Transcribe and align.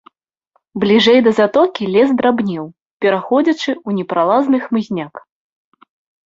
Бліжэй 0.83 1.19
да 1.27 1.33
затокі 1.39 1.89
лес 1.95 2.09
драбнеў, 2.21 2.65
пераходзячы 3.05 3.69
ў 3.75 3.89
непралазны 3.99 4.57
хмызняк. 4.65 5.13